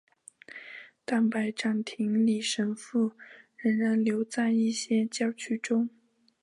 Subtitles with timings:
[1.05, 3.11] 但拜占庭礼神父
[3.55, 5.91] 仍然留在一些教区中。